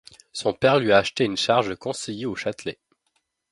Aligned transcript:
Son 0.33 0.53
père 0.53 0.79
lui 0.79 0.91
a 0.93 0.97
acheté 0.97 1.25
une 1.25 1.37
charge 1.37 1.69
de 1.69 1.75
conseiller 1.75 2.25
au 2.25 2.35
Châtelet. 2.35 2.79